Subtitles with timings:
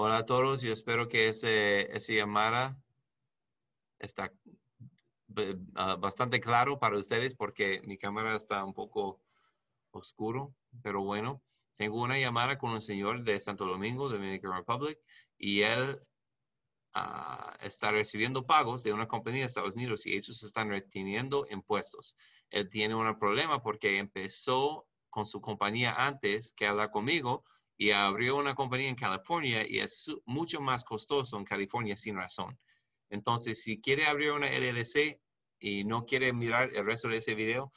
[0.00, 2.80] Hola a todos, yo espero que ese, esa llamada
[3.98, 4.32] está
[5.74, 9.20] ah, bastante claro para ustedes porque mi cámara está un poco
[9.90, 11.42] oscuro, pero bueno,
[11.74, 15.00] tengo una llamada con un señor de Santo Domingo, Dominican Republic,
[15.36, 16.00] y él
[16.94, 22.14] ah, está recibiendo pagos de una compañía de Estados Unidos y ellos están reteniendo impuestos.
[22.50, 27.44] Él tiene un problema porque empezó con su compañía antes que hablar conmigo
[27.78, 32.58] y abrió una compañía en California y es mucho más costoso en California sin razón.
[33.08, 35.20] Entonces, si quiere abrir una LLC
[35.60, 37.72] y no quiere mirar el resto de ese video,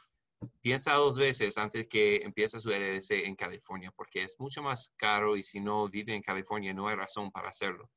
[0.59, 5.37] piensa dos veces antes que empiece su LLC en California, porque es mucho más caro
[5.37, 7.91] y si no vive en California no hay razón para hacerlo.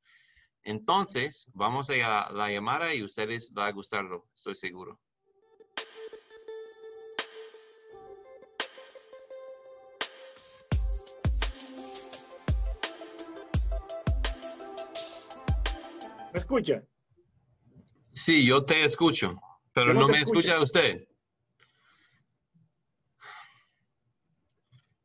[0.61, 4.99] Entonces, vamos a la llamada y ustedes va a gustarlo, estoy seguro.
[16.35, 16.83] ¿Me escucha?
[18.13, 19.39] Sí, yo te escucho,
[19.71, 21.07] pero no, me escucha usted.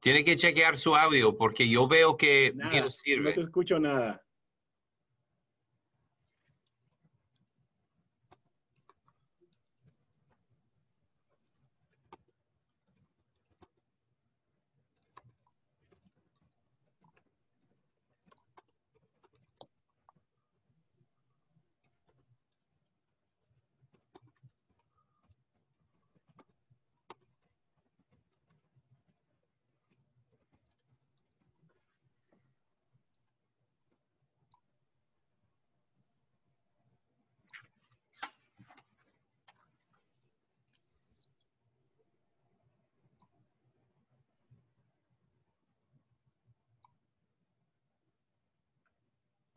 [0.00, 3.30] Tiene que chequear su audio porque yo veo que no sirve.
[3.30, 4.20] No te escucho nada.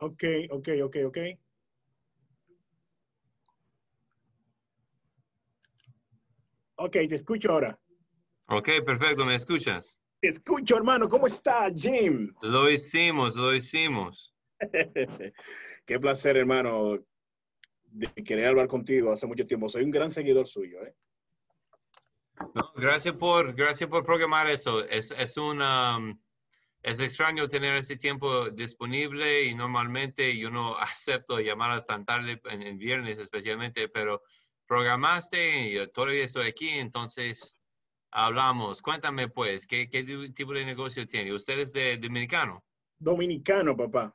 [0.03, 1.17] Ok, ok, ok, ok.
[6.75, 7.79] Ok, te escucho ahora.
[8.47, 9.97] Ok, perfecto, ¿me escuchas?
[10.19, 11.07] Te escucho, hermano.
[11.07, 12.33] ¿Cómo está, Jim?
[12.41, 14.35] Lo hicimos, lo hicimos.
[15.85, 16.99] Qué placer, hermano,
[17.85, 19.69] de querer hablar contigo hace mucho tiempo.
[19.69, 20.93] Soy un gran seguidor suyo, ¿eh?
[22.75, 24.83] gracias por, gracias por programar eso.
[24.83, 25.97] Es, es una...
[26.83, 32.61] Es extraño tener ese tiempo disponible y normalmente yo no acepto llamadas tan tarde en
[32.61, 34.21] el viernes especialmente, pero
[34.67, 37.57] programaste y yo todavía estoy aquí, entonces
[38.11, 38.81] hablamos.
[38.81, 40.03] Cuéntame pues, ¿qué, qué
[40.35, 41.33] tipo de negocio tiene?
[41.33, 42.63] ¿Usted es de dominicano?
[42.99, 44.13] Dominicano, papá.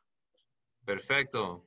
[0.84, 1.66] Perfecto.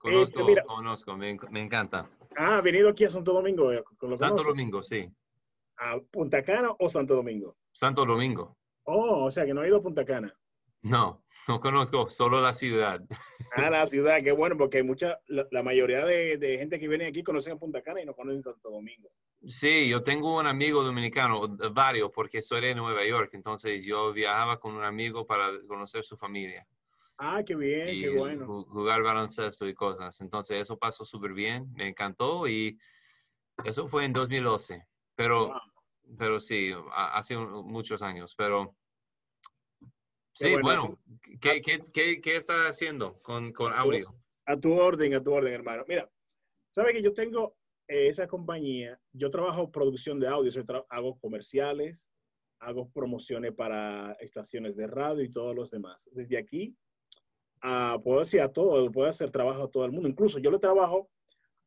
[0.00, 1.30] Conozco, conozco, me,
[1.60, 2.08] encanta.
[2.36, 3.70] Ah, ¿ha venido aquí a Santo Domingo?
[3.70, 3.84] Eh,
[4.16, 5.10] Santo Domingo, sí.
[5.76, 7.56] ¿A Punta Cana o Santo Domingo?
[7.70, 8.56] Santo Domingo.
[8.92, 10.34] Oh, o sea que no ha ido a Punta Cana.
[10.82, 13.02] No, no conozco, solo la ciudad.
[13.54, 17.54] Ah, la ciudad, qué bueno, porque mucha, la, mayoría de, gente que viene aquí conocen
[17.54, 19.10] a Punta Cana y no conocen Santo Domingo.
[19.46, 24.58] Sí, yo tengo un amigo dominicano, varios, porque soy de Nueva York, entonces yo viajaba
[24.58, 26.66] con un amigo para conocer su familia.
[27.18, 28.64] Ah, qué bien, qué bueno.
[28.64, 30.18] Jugar baloncesto y cosas.
[30.22, 32.78] Entonces eso pasó súper bien, me encantó y
[33.64, 34.86] eso fue en 2012.
[35.14, 35.52] Pero,
[36.16, 38.74] pero sí, hace muchos años, pero
[40.32, 40.98] Sí, bueno,
[41.40, 44.14] ¿qué, qué, qué, qué estás haciendo con, con audio?
[44.46, 45.84] A tu orden, a tu orden, hermano.
[45.86, 46.10] Mira,
[46.70, 47.56] sabes que yo tengo
[47.88, 50.52] eh, esa compañía, yo trabajo producción de audio,
[50.88, 52.08] hago comerciales,
[52.60, 56.08] hago promociones para estaciones de radio y todos los demás.
[56.12, 56.76] Desde aquí,
[57.64, 60.08] uh, puedo decir a todo, puedo hacer trabajo a todo el mundo.
[60.08, 61.10] Incluso yo le trabajo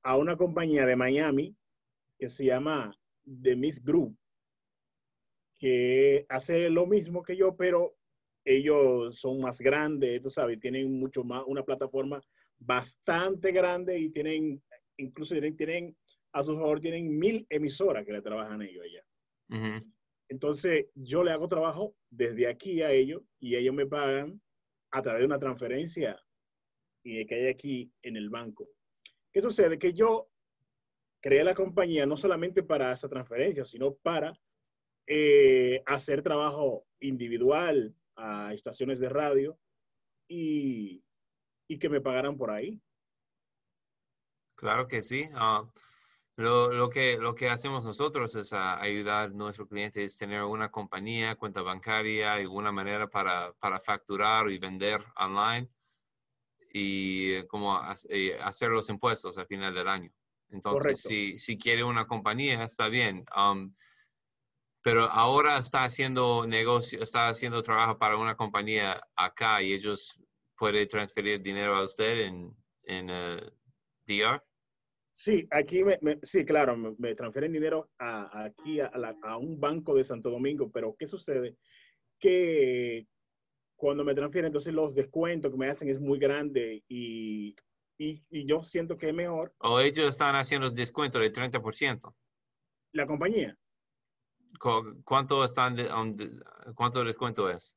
[0.03, 1.55] a una compañía de Miami
[2.17, 2.97] que se llama
[3.41, 4.17] The Miss Group,
[5.57, 7.95] que hace lo mismo que yo, pero
[8.45, 12.21] ellos son más grandes, tú sabes, tienen mucho más, una plataforma
[12.57, 14.61] bastante grande y tienen,
[14.97, 15.95] incluso tienen,
[16.31, 19.85] a su favor, tienen mil emisoras que le trabajan a ellos allá.
[20.29, 24.41] Entonces, yo le hago trabajo desde aquí a ellos y ellos me pagan
[24.91, 26.19] a través de una transferencia
[27.03, 28.69] y que hay aquí en el banco.
[29.31, 29.77] ¿Qué sucede?
[29.77, 30.29] Que yo
[31.21, 34.33] creé la compañía no solamente para esa transferencia, sino para
[35.07, 39.57] eh, hacer trabajo individual, a estaciones de radio
[40.27, 41.03] y,
[41.67, 42.79] y que me pagaran por ahí.
[44.55, 45.29] Claro que sí.
[45.33, 45.63] Ah,
[46.35, 50.71] lo, lo, que, lo que hacemos nosotros es ayudar a nuestros clientes a tener una
[50.71, 55.69] compañía, cuenta bancaria, alguna manera para, para facturar y vender online
[56.73, 60.11] y como eh, hacer los impuestos al final del año.
[60.49, 63.25] Entonces, si, si quiere una compañía, está bien.
[63.35, 63.73] Um,
[64.83, 70.19] pero ahora está haciendo negocio, está haciendo trabajo para una compañía acá y ellos
[70.57, 73.51] puede transferir dinero a usted en, en eh,
[74.05, 74.41] DR?
[75.11, 79.37] Sí, aquí me, me- sí, claro, me, me transfieren dinero a, aquí a, la- a
[79.37, 81.57] un banco de Santo Domingo, pero ¿qué sucede?
[82.19, 83.07] Que
[83.75, 87.55] cuando me transfieren, entonces los descuentos que me hacen es muy grande y,
[87.97, 92.15] y, y yo siento que es mejor ¿O ellos están haciendo descuento de 30%?
[92.93, 93.57] la compañía.
[94.59, 95.77] Cu- ¿Cuánto, están
[96.75, 97.75] ¿Cuánto descuento es?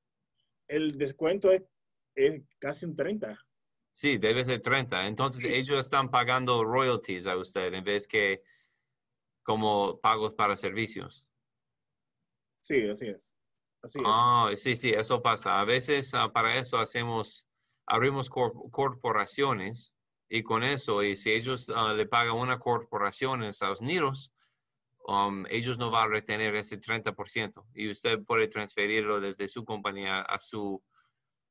[0.69, 1.63] El descuento es,
[2.15, 3.39] es casi un 30.
[3.93, 5.07] Sí, debe ser 30.
[5.07, 5.49] Entonces Sí.
[5.53, 8.43] ellos están pagando royalties a usted en vez que
[9.43, 11.27] como pagos para servicios.
[12.61, 13.33] Sí, así es.
[13.83, 14.05] Así es.
[14.07, 15.61] Ah, sí, sí, eso pasa.
[15.61, 17.49] A veces ah, para eso hacemos,
[17.87, 19.95] abrimos cor- corporaciones
[20.29, 24.33] y con eso, y si ellos ah, le pagan una corporación en Estados Unidos,
[25.07, 30.21] um, ellos no van a retener ese 30% y usted puede transferirlo desde su compañía
[30.21, 30.83] a su,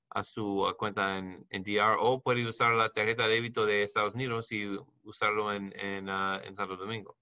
[0.10, 3.84] a su ah, cuenta en, en DR o puede usar la tarjeta de débito de
[3.84, 4.68] Estados Unidos y
[5.04, 7.18] usarlo en, en, ah, en Santo Domingo.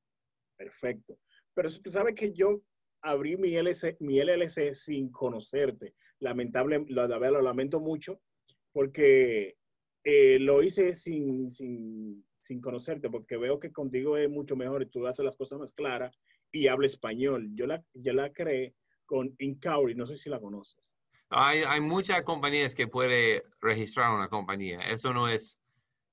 [0.57, 1.17] Perfecto.
[1.53, 2.61] Pero tú sabes que yo
[3.01, 5.93] abrí mi, LC, mi LLC sin conocerte.
[6.19, 8.21] Lamentable, lo, lo lamento mucho
[8.71, 9.57] porque
[10.03, 14.85] eh, lo hice sin, sin, sin conocerte, porque veo que contigo es mucho mejor y
[14.87, 16.15] tú haces las cosas más claras
[16.51, 17.47] y habla español.
[17.55, 18.75] Yo la, yo la creé
[19.05, 20.91] con Incauri, no sé si la conoces.
[21.29, 24.81] Hay, hay muchas compañías que puede registrar una compañía.
[24.89, 25.59] Eso no es,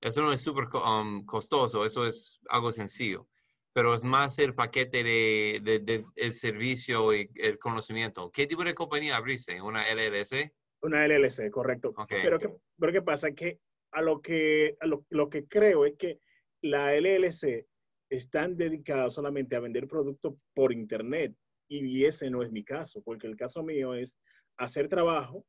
[0.00, 3.26] eso no es súper um, costoso, eso es algo sencillo.
[3.72, 8.30] Pero es más el paquete de, de- de- el servicio y el conocimiento.
[8.30, 9.60] ¿Qué tipo de compañía abriste?
[9.60, 10.52] ¿Una LLC?
[10.82, 11.90] Una LLC, correcto.
[11.96, 12.14] Ok.
[12.22, 12.48] Pero, ¿qué,
[12.78, 13.32] pero ¿qué pasa?
[13.32, 13.58] Que
[13.92, 16.20] a lo que, a lo, lo que creo es que
[16.62, 17.66] la LLC
[18.10, 21.34] están dedicadas solamente a vender productos por Internet
[21.68, 24.18] y ese no es mi caso, porque el caso mío es
[24.56, 25.46] hacer trabajo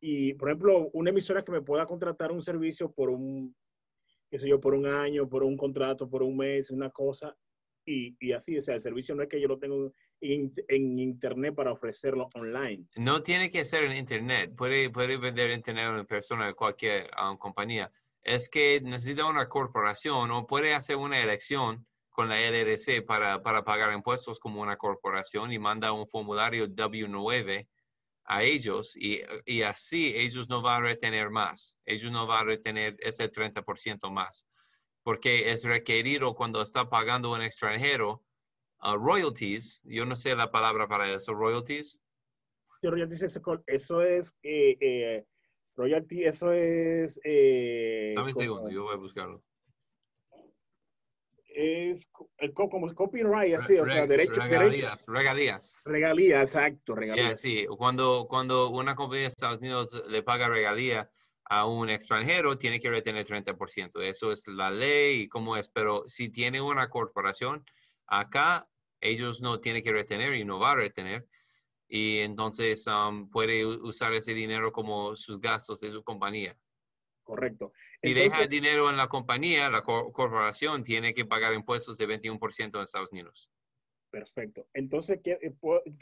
[0.00, 3.56] y, por ejemplo, una emisora que me pueda contratar un servicio por un,
[4.30, 7.34] qué sé yo, por un año, por un contrato, por un mes, una cosa,
[7.86, 11.54] y, y así, o sea, el servicio no es que yo lo tengo en, Internet
[11.54, 12.86] para ofrecerlo online.
[12.96, 14.54] No tiene que ser en Internet.
[14.56, 17.92] Puede, puede vender Internet a una persona de cualquier compañía.
[18.22, 23.64] Es que necesita una corporación o puede hacer una elección con la LLC para, para
[23.64, 27.66] pagar impuestos como una corporación y manda un formulario W9
[28.26, 31.76] a ellos y, y así ellos no van a retener más.
[31.84, 34.46] Ellos no van a retener ese 30% más.
[35.02, 38.22] Porque es requerido cuando está pagando un extranjero
[38.82, 39.80] uh, royalties.
[39.84, 41.98] Yo no sé la palabra para eso, royalties.
[42.80, 45.24] Sí, royalties, eso, eso es, eh, eh,
[45.76, 47.18] royalty, eso es...
[47.24, 49.42] Eh, Dame un segundo, yo voy a buscarlo.
[51.48, 55.76] Es el co- como copyright, así, o sea, Re- derecho, derecho, regalías, regalías.
[55.84, 57.34] regalía, exacto, Ya, regalía.
[57.36, 61.10] sí, cuando, cuando una compañía de Estados Unidos le paga regalía
[61.44, 64.00] a un extranjero, tiene que retener 30%.
[64.00, 65.68] Eso es la ley y cómo es.
[65.68, 67.64] Pero si tiene una corporación,
[68.06, 68.68] acá
[69.00, 71.26] ellos no tienen que retener y no va a retener.
[71.88, 76.58] Y entonces um, puede usar ese dinero como sus gastos de su compañía.
[77.22, 77.72] Correcto.
[78.02, 81.96] Si deja Entonces, el dinero en la compañía, la cor- corporación tiene que pagar impuestos
[81.96, 83.50] de 21% en Estados Unidos.
[84.10, 84.68] perfecto.
[84.74, 85.52] Entonces, ¿qué, eh,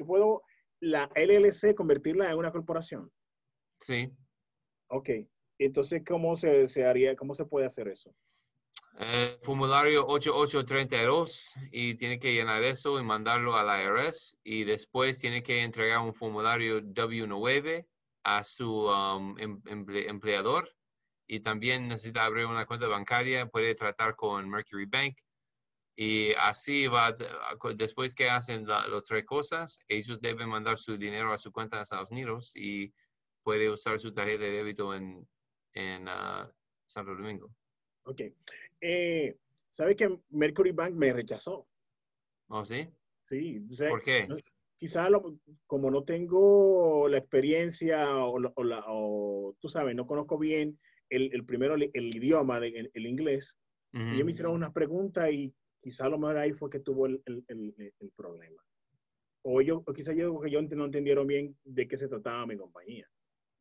[0.06, 0.42] puedo
[0.80, 3.12] la LLC convertirla en una corporación?
[3.80, 4.10] Sí.
[4.88, 5.10] Ok.
[5.58, 8.14] Entonces, ¿cómo se, se haría, cómo se puede hacer eso?
[8.98, 15.18] Eh, formulario 8832 y tiene que llenar eso y mandarlo a la IRS y después
[15.18, 17.86] tiene que entregar un formulario W9
[18.24, 20.70] a su um, em- emple- empleador
[21.26, 25.16] y también necesita abrir una cuenta bancaria, puede tratar con Mercury Bank
[25.96, 27.16] y así va,
[27.74, 31.76] después que hacen la- las tres cosas, ellos deben mandar su dinero a su cuenta
[31.78, 32.92] de Estados Unidos y
[33.42, 35.26] puede usar su tarjeta de débito en,
[35.72, 36.50] en ah,
[36.86, 37.50] Santo Domingo.
[38.04, 38.20] Ok.
[38.80, 39.36] Eh,
[39.68, 41.66] ¿Sabe que Mercury Bank me rechazó?
[42.48, 42.88] ¿Oh, sí?
[43.24, 43.64] Sí.
[43.70, 44.26] o sea, ¿Por qué?
[44.28, 44.36] no-
[44.76, 50.06] quizá lo- como no tengo la experiencia o, la- o la- o, tú sabes, no
[50.06, 50.78] conozco bien
[51.08, 53.58] el, el primero el, el idioma, el, el inglés,
[53.94, 57.22] y ellos me hicieron unas preguntas y quizá lo mejor ahí fue que tuvo el,
[58.16, 58.62] problema.
[59.42, 62.46] O ellos, o quizá yo digo que yo no entendieron bien de qué se trataba
[62.46, 63.06] mi compañía.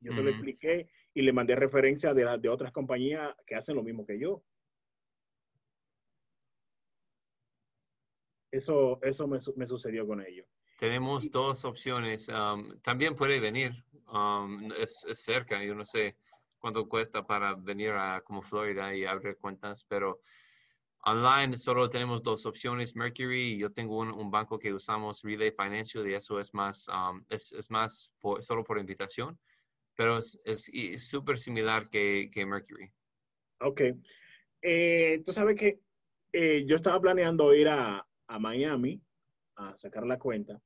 [0.02, 3.84] Yo se lo expliqué y le mandé referencia de, de otras compañías que hacen lo
[3.84, 4.44] mismo que yo.
[8.52, 10.48] Eso, eso me, me sucedió con ellos.
[10.78, 12.28] Tenemos dos opciones.
[12.30, 13.72] um, también puede venir.
[14.12, 15.64] um, es, es cerca.
[15.64, 16.18] Yo no sé
[16.58, 20.20] cuánto cuesta para venir a como Florida y abrir cuentas, pero
[21.06, 22.96] online solo tenemos dos opciones.
[22.96, 27.24] Mercury, yo tengo un, un banco que usamos, Relay Financial, y eso es más, um,
[27.30, 29.40] es, es más por- solo por invitación.
[29.96, 32.92] Pero es súper similar que, que Mercury.
[33.60, 33.82] Ok.
[34.62, 35.80] Eh, tú sabes que
[36.32, 39.02] eh, yo estaba planeando ir a, a Miami
[39.56, 40.62] a sacar la cuenta,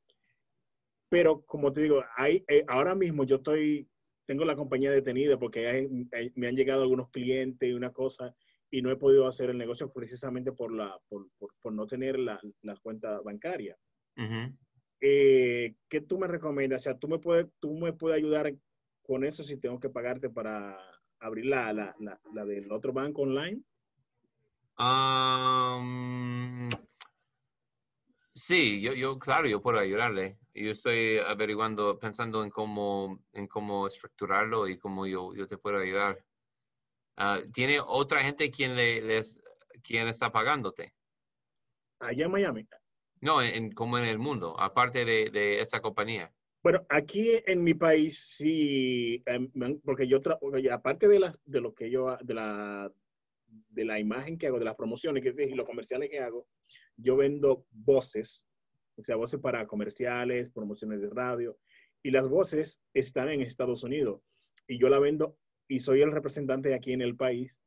[1.09, 3.89] pero como te digo, hay, eh, ahora mismo yo estoy,
[4.25, 8.35] tengo la compañía detenida porque hay- hay- me han llegado algunos clientes y una cosa
[8.69, 12.19] y no he podido hacer el negocio precisamente por, la, por, por- por no tener
[12.19, 13.77] la, la cuenta bancaria.
[14.17, 14.57] Ujú.
[14.99, 16.81] Eh, ¿Qué tú me recomiendas?
[16.81, 18.53] O sea, ¿tú me, puedes, ¿tú me puedes ayudar
[19.05, 20.77] con eso si tengo que pagarte para
[21.19, 23.61] abrir la, la, la, la del otro banco online?
[24.77, 26.69] Am,
[28.33, 30.37] sí, yo, yo, claro, yo puedo ayudarle.
[30.53, 35.77] Yo estoy averiguando, pensando en cómo, en cómo estructurarlo y cómo yo, yo te puedo
[35.77, 36.25] ayudar.
[37.17, 39.39] Ah, ¿Tiene otra gente quien le, les,
[39.83, 40.93] quien está pagándote?
[41.99, 42.67] Allá en Miami.
[43.21, 46.34] No, en, en- como en el mundo, aparte de, de esa compañía.
[46.65, 49.51] Bueno, aquí en mi país sí, em,
[49.83, 50.19] porque yo,
[50.71, 52.91] aparte de, las, de lo que yo, de la,
[53.45, 56.47] de la imagen que hago, de las promociones que y los comerciales que hago,
[56.97, 58.47] yo vendo voces,
[58.95, 61.55] o sea, voces para comerciales, promociones de radio,
[62.01, 64.21] y las voces están en Estados Unidos,
[64.67, 67.61] y yo la vendo y soy el representante aquí en el país,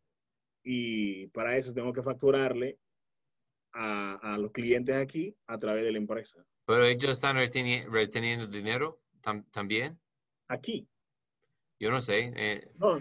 [0.64, 2.80] y para eso tengo que facturarle
[3.74, 6.44] a, a los clientes aquí a través de la empresa.
[6.68, 9.98] Pero ellos están reteni- reteniendo dinero tam- también.
[10.48, 10.86] Aquí.
[11.80, 12.30] Yo no sé.
[12.36, 12.98] eh, No,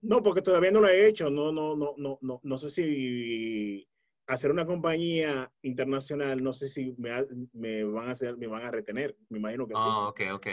[0.00, 1.30] no, porque todavía no lo he hecho.
[1.30, 3.88] No, no, no, no, no, no sé si
[4.26, 7.10] hacer una compañía internacional, no sé si me,
[7.52, 9.16] me van a hacer, me van a retener.
[9.28, 10.46] Me imagino que ah, ok, ok.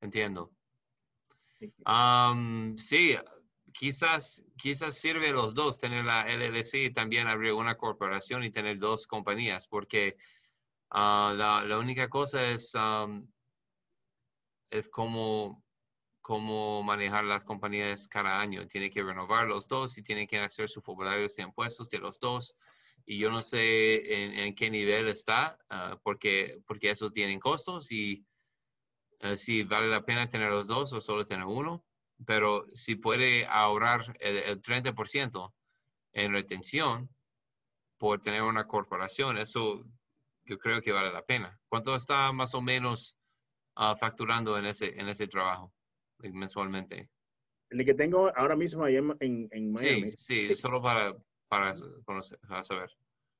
[0.00, 0.52] Entiendo.
[1.58, 1.72] sí.
[1.86, 3.16] Am, sí,
[3.72, 8.78] quizás, quizás sirve los dos, tener la LLC y también abrir una corporación y tener
[8.78, 10.16] dos compañías, porque
[10.94, 13.28] ah, la, la única cosa es, am,
[14.70, 15.62] es cómo,
[16.22, 18.66] cómo manejar las compañías cada año.
[18.66, 22.18] Tiene que renovar los dos y tiene que hacer sus formularios de impuestos de los
[22.20, 22.56] dos.
[23.04, 27.92] Y yo no sé en, en qué nivel está, ah, porque, porque esos tienen costos
[27.92, 28.24] y
[29.20, 31.84] eh, si vale la pena tener los dos o solo tener uno,
[32.24, 35.52] pero si puede ahorrar el, el 30%
[36.12, 37.10] en retención
[37.98, 39.84] por tener una corporación, eso
[40.44, 41.58] yo creo que vale la pena.
[41.68, 43.16] ¿Cuánto está más o menos
[43.76, 45.72] ah, facturando en ese, en ese trabajo
[46.18, 47.10] like, mensualmente?
[47.70, 51.14] El que tengo ahora mismo ahí en, en, en Sí, Miami, sí, solo para,
[51.48, 51.74] para,
[52.04, 52.90] conocer, para saber.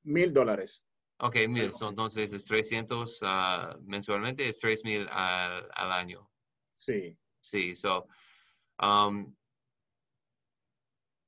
[0.02, 0.84] mil dólares.
[1.18, 6.28] Ok, mil, so, entonces es 300 ah, mensualmente, es 3 mil al, al año.
[6.72, 7.16] Sí.
[7.40, 8.08] Sí, so,
[8.80, 9.34] um,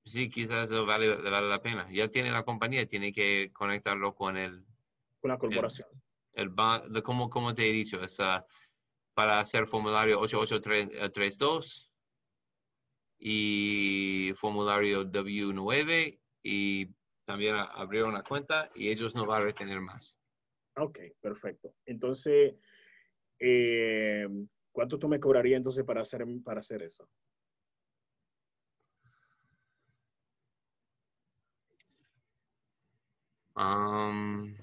[0.04, 1.86] sí, quizás vale, le vale la pena.
[1.92, 4.64] Ya tiene la compañía, tiene que conectarlo con el,
[5.26, 5.88] Con la corporación.
[6.34, 6.54] el
[6.88, 8.18] de como, como te he dicho, es
[9.12, 11.90] para hacer formulario 8832
[13.18, 20.16] y formulario W9 y también abrir una cuenta y ellos no van a retener más.
[20.76, 21.74] Ok, perfecto.
[21.86, 22.54] Entonces,
[23.40, 24.28] eh,
[24.70, 27.08] ¿cuánto tú me cobrarías entonces para hacer, para hacer eso?
[33.56, 34.54] Um,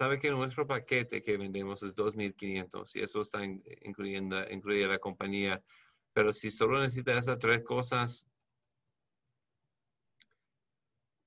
[0.00, 4.98] sabe que nuestro paquete que vendemos es 2.500 y eso está in- incluyendo incluye la
[4.98, 5.62] compañía.
[6.14, 8.26] Pero si solo necesita esas tres cosas,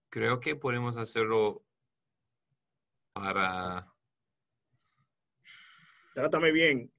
[0.10, 1.63] creo que podemos hacerlo
[3.13, 3.94] para...
[6.15, 6.92] Trátame bien.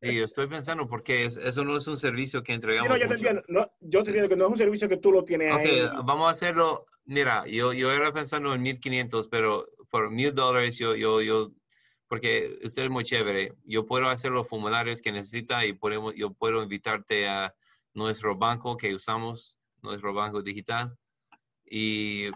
[0.00, 2.90] Sí, yo estoy pensando porque es- eso no es un servicio que Sí, entregamos.
[2.90, 3.42] no, yo te entiendo.
[3.48, 4.04] No, yo Sí.
[4.04, 5.80] te entiendo que no es un servicio que tú lo tienes ahí.
[6.04, 6.86] vamos a hacerlo.
[7.06, 9.66] Mira, yo, yo era pensando en 1500, pero
[9.96, 11.52] por mil dólares yo, yo, yo,
[12.06, 13.54] porque usted es muy chévere.
[13.64, 17.54] Yo puedo hacer los formularios que necesita y podemos, yo puedo invitarte a
[17.94, 20.94] nuestro banco que usamos, nuestro banco digital,
[21.64, 22.26] y,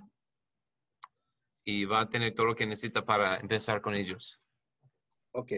[1.66, 4.40] y va a tener todo lo que necesita para empezar con ellos.
[5.32, 5.52] Ok.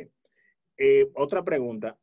[0.76, 1.96] Eh, otra pregunta.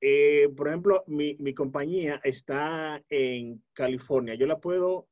[0.00, 4.34] Eh, por ejemplo, mi, mi compañía está en California.
[4.34, 5.06] Yo la puedo,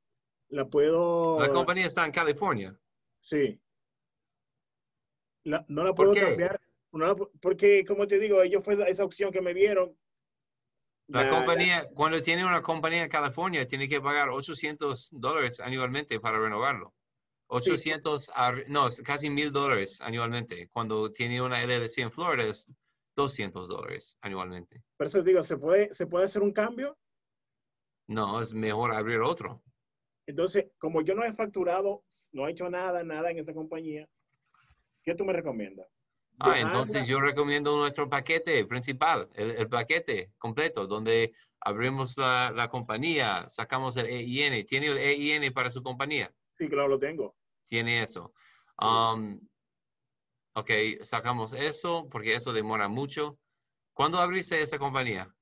[0.48, 1.38] la puedo.
[1.38, 2.76] La compañía está en California.
[3.20, 3.56] Sí.
[5.44, 6.60] La- no la ¿Por puedo cambiar.
[6.92, 9.96] no porque, como te digo, ellos fue esa opción que me dieron.
[11.08, 16.20] La La- compañía, cuando tiene una compañía en California, tiene que pagar 800 dólares anualmente
[16.20, 16.94] para renovarlo.
[16.94, 17.70] Sí.
[17.70, 20.68] 800, ar- no, es casi mil dólares anualmente.
[20.68, 22.70] Cuando tiene una LLC en Florida es
[23.14, 24.82] 200 dólares anualmente.
[24.96, 26.96] Por eso digo, ¿se puede, ¿se puede hacer un cambio?
[28.08, 29.62] No, es mejor abrir otro.
[30.26, 34.08] Entonces, como yo no he facturado, no he hecho nada, nada en esta compañía,
[35.02, 35.88] ¿qué tú me recomiendas?
[36.38, 42.68] Ah, entonces yo recomiendo nuestro paquete principal, el, el paquete completo, donde abrimos la, la
[42.68, 44.66] compañía, sacamos el EIN.
[44.66, 46.34] ¿Tiene el EIN para su compañía?
[46.54, 47.36] Sí, claro, lo tengo.
[47.68, 48.34] Tiene eso.
[48.80, 49.38] Um,
[50.54, 50.70] ok,
[51.02, 53.38] sacamos eso porque eso demora mucho.
[53.92, 55.32] ¿Cuándo abriste esa compañía?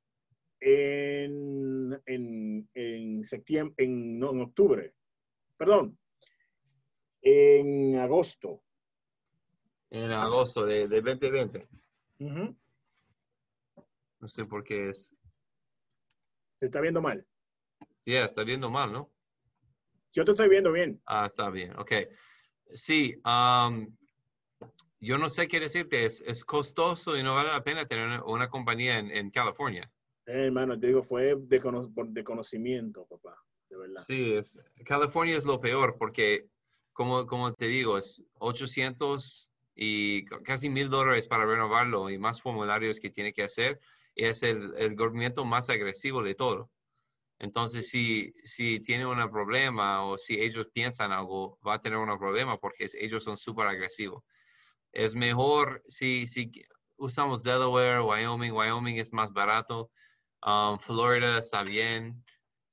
[0.60, 4.94] En, en, en septiembre, en, no, en octubre.
[5.56, 5.98] Perdón.
[7.22, 8.62] En agosto.
[9.90, 11.68] En agosto de, de 2020.
[12.20, 12.56] Ujú.
[14.20, 15.12] No sé por qué es.
[16.58, 17.26] Se está viendo mal.
[18.06, 19.10] Ya, está viendo mal, ¿no?
[20.12, 21.00] Yo te estoy viendo bien.
[21.06, 21.92] Ah, está bien, ok.
[22.72, 23.96] Sí, um,
[25.00, 28.24] yo no sé qué decirte, es, es costoso y no vale la pena tener una,
[28.24, 29.90] una compañía en, en California.
[30.26, 33.36] Eh, hermano, te digo, fue de, cono- de conocimiento, papá.
[33.68, 34.02] De verdad.
[34.02, 36.48] Sí, es, California es lo peor porque,
[36.92, 39.49] como, como te digo, es 800
[39.82, 43.80] y casi mil dólares para renovarlo y más formularios que tiene que hacer.
[44.14, 46.70] Es el, el gobierno más agresivo de todo.
[47.38, 52.18] Entonces, si, si tiene un problema o si ellos piensan algo, va a tener un
[52.18, 54.22] problema porque ellos son súper agresivos.
[54.92, 56.52] Es mejor si, si
[56.98, 59.90] usamos Delaware, Wyoming, Wyoming es más barato,
[60.44, 62.22] um, Florida está bien,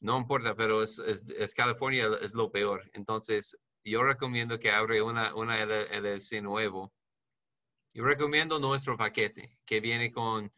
[0.02, 2.90] no importa, pero es, es, California es lo peor.
[2.94, 6.92] Entonces, yo recomiendo que abre una, una LLC nuevo.
[7.98, 10.54] Yo recomiendo nuestro paquete que viene con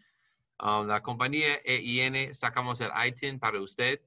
[0.62, 4.02] um, la compañía EIN, sacamos el ITIN para usted.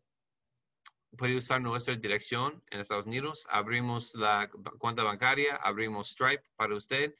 [1.16, 3.46] Puede usar nuestra dirección en Estados Unidos.
[3.48, 7.14] Abrimos la cuenta bancaria, abrimos Stripe para usted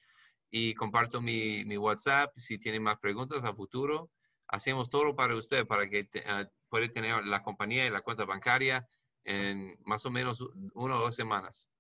[0.51, 4.11] y comparto mi, mi WhatsApp si tiene más preguntas a futuro.
[4.49, 8.27] Hacemos todo para usted para que te- eh, puede tener la compañía y la cuenta
[8.27, 8.87] bancaria
[9.25, 11.71] en más o menos una o dos semanas.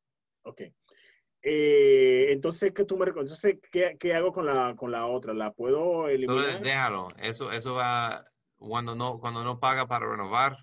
[0.45, 0.62] Ok.
[1.42, 5.34] Eh, entonces, ¿qué tú me Entonces, ¿qué, qué hago con la, con la otra?
[5.34, 6.62] ¿La puedo Solo eliminar?
[6.62, 7.08] déjalo.
[7.18, 8.25] Eso, eso va,
[8.56, 10.56] cuando no, cuando no paga para renovar,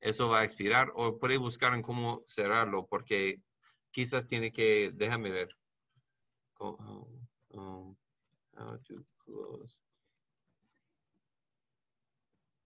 [0.00, 3.40] eso va a expirar o puede buscar en cómo cerrarlo porque
[3.92, 5.56] quizás tiene que, déjame ver.
[6.58, 7.96] Um, um.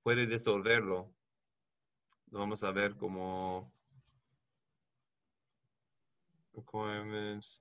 [0.02, 1.14] Puede disolverlo.
[2.26, 3.73] Vamos a ver cómo
[6.54, 7.60] requirements.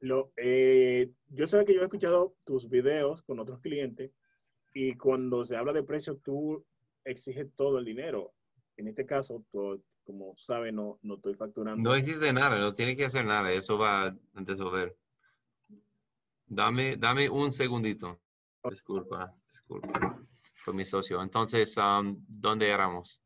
[0.00, 4.12] Lo, eh, yo sé que yo he escuchado tus videos con otros clientes
[4.72, 6.64] y cuando se habla de precios, tú
[7.04, 8.34] exiges todo el dinero.
[8.76, 11.82] En este caso, tú, como sabes, no, no estoy facturando.
[11.90, 14.96] No hiciste nada, no tiene que hacer nada, eso va a disolver.
[16.46, 18.20] Dame, dame un segundito.
[18.68, 20.25] Disculpa, disculpa.
[20.66, 21.22] Con mi socio.
[21.22, 23.22] Entonces, um, ¿dónde éramos?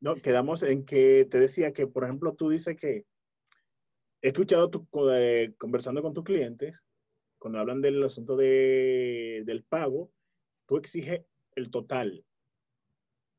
[0.00, 3.04] No, quedamos en que te decía que, por ejemplo, tú dices que
[4.22, 6.82] he escuchado tu, eh, conversando con tus clientes,
[7.38, 10.10] cuando hablan del asunto de, del pago,
[10.64, 12.24] tú exiges el total.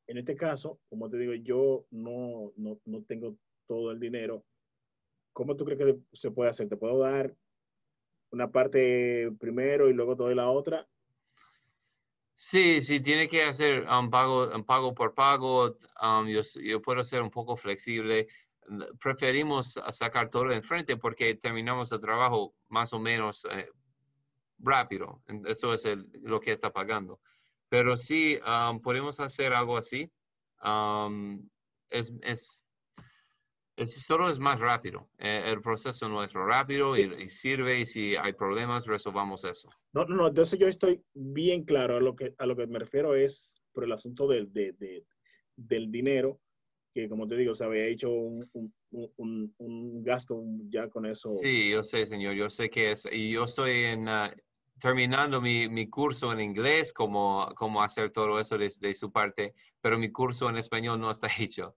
[0.06, 4.46] En este caso, como te digo, yo no, no, no tengo todo el dinero.
[5.34, 6.70] ¿Cómo tú crees que se puede hacer?
[6.70, 7.36] ¿Te puedo dar
[8.30, 10.88] una parte primero y luego te doy la otra?
[12.40, 15.76] Sí, sí, tiene que hacer un pago, un pago por pago.
[16.00, 18.28] um, yo, yo puedo ser un poco flexible.
[19.02, 23.68] Preferimos sacar todo de frente porque terminamos el trabajo más o menos eh,
[24.60, 25.24] rápido.
[25.46, 25.84] Eso es
[26.22, 27.20] lo que está pagando.
[27.70, 30.12] Pero sí, um, podemos hacer algo así.
[30.64, 31.50] Um,
[31.90, 32.14] es,
[33.78, 35.10] es- solo es más rápido.
[35.18, 39.70] Eh, el proceso nuestro rápido y, y sirve y si hay problemas resolvamos eso.
[39.94, 41.98] No, no, no, de eso yo estoy bien claro.
[41.98, 45.06] A lo que, a lo que me refiero es por el asunto del, de- de-
[45.56, 46.40] del dinero,
[46.94, 48.74] que como te digo, se había hecho un, un-
[49.18, 51.30] un- un gasto ya con eso.
[51.30, 54.34] Sí, yo sé, señor, yo sé que es, y yo estoy en, ah,
[54.80, 59.54] terminando mi, mi curso en inglés, cómo, cómo hacer todo eso de, de su parte,
[59.82, 61.76] pero mi curso en español no está hecho,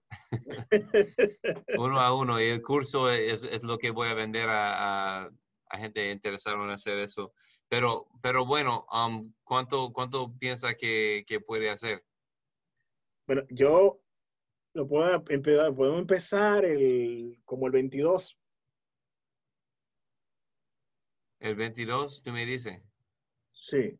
[1.77, 5.29] uno a uno, y el curso es, es lo que voy a vender a, a-
[5.73, 7.33] a gente interesada en hacer eso.
[7.69, 12.03] Pero, pero bueno, um, ¿cuánto, cuánto piensa que, que puede hacer?
[13.25, 14.01] Bueno, yo
[14.73, 18.37] lo puedo empezar, podemos empezar el, como el 22.
[21.39, 22.81] ¿El 22, tú me dices?
[23.61, 23.97] Sí.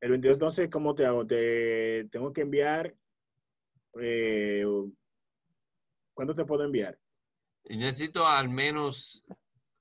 [0.00, 1.26] El 22, entonces, ¿cómo te hago?
[1.26, 2.96] Te tengo que enviar.
[4.00, 4.64] eh,
[6.14, 6.98] ¿Cuánto te puedo enviar?
[7.64, 9.22] Necesito al menos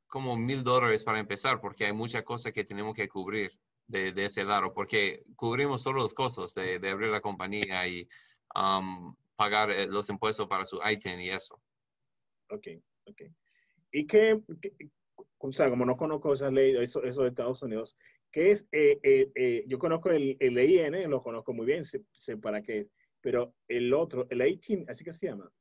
[0.07, 3.51] como mil dólares para empezar, porque hay muchas cosas que tenemos que cubrir
[3.87, 8.07] de, de ese lado, porque cubrimos todos los costos de, de abrir la compañía y
[8.55, 11.61] um, pagar eh, los impuestos para su ITIN y eso.
[12.49, 12.67] Ok,
[13.05, 13.21] ok.
[13.91, 14.75] ¿Y qué, qué-
[15.37, 17.97] o sea, como no conozco esas leyes, eso, eso de Estados Unidos,
[18.31, 18.67] ¿qué es?
[18.71, 22.61] eh, eh, eh, yo conozco el, el EIN, lo conozco muy bien, sé, sé para
[22.61, 22.87] qué,
[23.21, 25.51] pero el otro, el 18, así que se llama.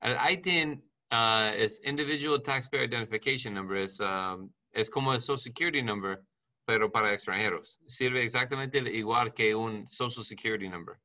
[0.00, 5.82] El ITIN ah, es Individual Taxpayer Identification Number, es, um, es como el Social Security
[5.82, 6.22] Number,
[6.64, 7.80] pero para extranjeros.
[7.86, 10.96] Sirve exactamente igual que un Social Security Number.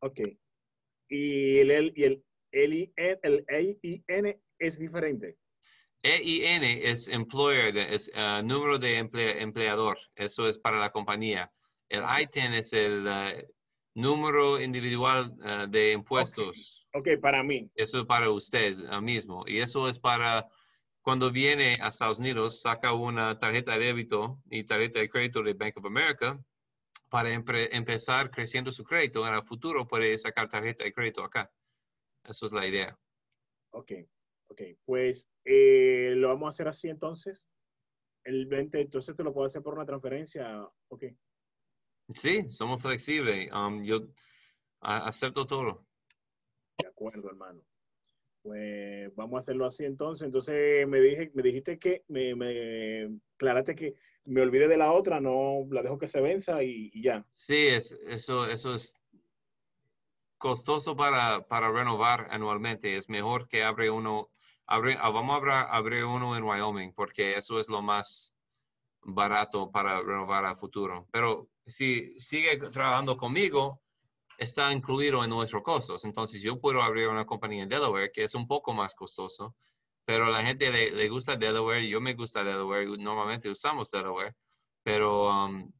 [0.00, 0.20] Ok.
[1.08, 5.36] Y el, el, el, el, el EIN es diferente.
[6.14, 9.98] EIN es employer, es ah, número de emple- empleador.
[10.14, 11.50] Eso es para la compañía.
[11.88, 13.34] El ITIN es el ah,
[13.94, 16.86] número individual ah, de impuestos.
[16.92, 17.70] Ok, para mí.
[17.74, 19.44] Eso es para usted mismo.
[19.46, 20.46] Y eso es para
[21.02, 25.54] cuando viene a Estados Unidos, saca una tarjeta de débito y tarjeta de crédito de
[25.54, 26.38] Bank of America
[27.08, 29.26] para empre- empezar creciendo su crédito.
[29.26, 31.50] En el futuro puede sacar tarjeta de crédito acá.
[32.24, 32.98] Eso es la idea.
[33.70, 33.92] Ok,
[34.48, 34.62] ok.
[34.84, 37.46] Pues eh, lo vamos a hacer así entonces.
[38.24, 40.68] El 20, entonces te lo puedo hacer por una transferencia.
[40.88, 41.04] Ok,
[42.14, 43.50] Sí, somos flexibles.
[43.52, 44.08] Um, yo
[44.80, 45.86] acepto todo.
[46.80, 47.62] de acuerdo, hermano.
[48.42, 50.26] Pues vamos a hacerlo así entonces.
[50.26, 55.20] Entonces me, dije, me dijiste que, me, me aclaraste que me olvide de la otra,
[55.20, 57.26] no la dejo que se venza y, y ya.
[57.34, 58.95] Sí, es, eso, eso es
[60.38, 62.96] costoso para, para renovar anualmente.
[62.96, 64.28] Es mejor que abre uno,
[64.66, 68.32] abre, ah, vamos a abrir, uno en Wyoming porque eso es lo más
[69.02, 71.06] barato para renovar a futuro.
[71.10, 73.80] Pero si sigue trabajando conmigo,
[74.38, 76.04] está incluido en nuestros costos.
[76.04, 79.54] Entonces yo puedo abrir una compañía en Delaware que es un poco más costoso,
[80.04, 84.34] pero a la gente le, le gusta Delaware, yo me gusta Delaware, normalmente usamos Delaware,
[84.82, 85.72] pero um,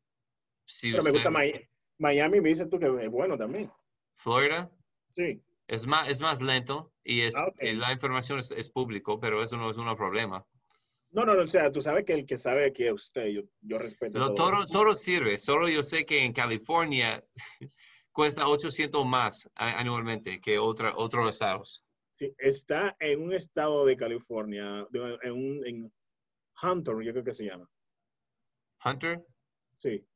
[0.65, 3.71] si Pero me gusta usted- Mi- Miami, me dices tú que es bueno también.
[4.17, 4.71] Florida
[5.11, 9.19] Sí, es más, es más lento y, es, Ah, y la información es, es público,
[9.21, 10.45] pero eso no es un problema.
[11.13, 13.43] no, no, no, o sea, tú sabes que el que sabe que es usted, yo,
[13.63, 14.37] yo respeto Lo- todo.
[14.37, 17.25] todo, todo sirve, solo yo sé que en California
[18.13, 21.85] cuesta 800 más anualmente que otra, otros estados.
[22.13, 24.87] Sí, está en un estado de California,
[25.23, 25.93] en, un, en
[26.63, 27.69] Hunter, yo creo que se llama.
[28.85, 29.23] Hunter
[29.75, 30.07] Sí,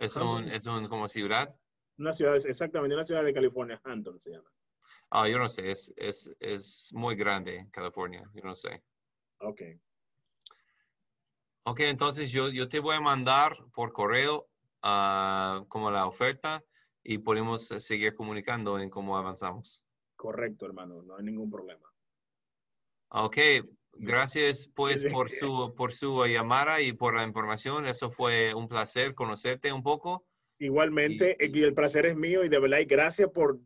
[0.00, 1.54] es un, es un como ciudad.
[1.98, 4.50] una ciudad, exactamente, una ciudad de California, Hunter se llama.
[5.10, 8.82] Ah, yo no sé, es, es, es muy grande California, yo no sé.
[9.40, 9.60] Ok,
[11.62, 14.48] Ok, entonces yo, yo te voy a mandar por correo
[14.82, 16.64] ah, como la oferta
[17.02, 19.82] y podemos eh, seguir comunicando en cómo avanzamos.
[20.14, 21.92] correcto, hermano, no hay ningún problema.
[23.10, 23.36] Ok,
[23.94, 27.86] gracias pues por su, por su llamada y por la información.
[27.86, 30.26] Eso fue un placer conocerte un poco.
[30.58, 33.58] Igualmente, Y- y el placer es mío y de verdad, y gracias por,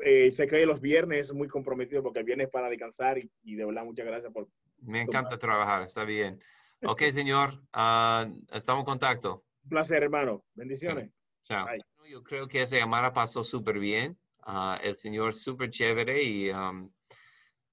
[0.00, 3.30] eh, sé que los viernes es muy comprometido porque el viernes es para descansar y,
[3.42, 4.48] y de verdad, muchas gracias por...
[4.78, 6.38] Me encanta trabajar, está bien.
[6.82, 9.44] Ok, señor, ah, estamos en contacto.
[9.64, 10.44] Un placer, hermano.
[10.54, 11.10] Bendiciones.
[11.44, 11.66] Chao.
[11.66, 11.80] Bye.
[12.10, 14.18] Yo creo que esa llamada pasó súper bien.
[14.42, 16.90] Ah, el señor súper chévere y, um,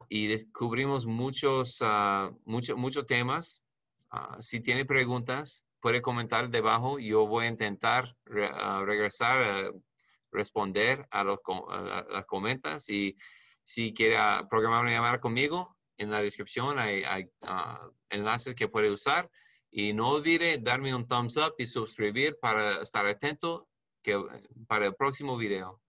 [0.10, 3.62] y descubrimos muchos, ah, mucho- muchos temas.
[4.10, 7.00] Ah, si tiene preguntas, puede comentar debajo.
[7.00, 9.72] Yo voy a intentar re- ah, regresar a
[10.32, 11.40] responder a los
[11.70, 13.16] a la- las comentas y
[13.64, 14.18] si quiere
[14.50, 17.26] programar una llamada conmigo, en la descripción hay, hay,
[18.10, 19.30] enlaces que puede usar.
[19.70, 23.68] Y no olvide darme un thumbs up y suscribir para estar atento
[24.02, 24.18] que,
[24.68, 25.82] para el próximo video.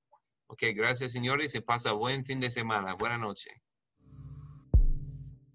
[0.48, 2.94] Ok, gracias señores y pasa buen fin de semana.
[2.94, 3.54] Buenas noches.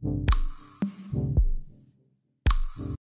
[0.04, 0.33] Thank you.